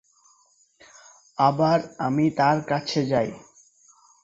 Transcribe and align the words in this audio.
আবার 1.37 1.77
আমি 1.99 2.25
তার 2.37 2.57
কাছে 2.61 3.01
যাই। 3.05 3.29